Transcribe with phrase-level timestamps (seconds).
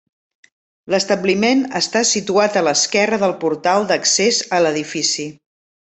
[0.93, 5.29] L'establiment està situat a l'esquerre del portal d'accés a l'edifici.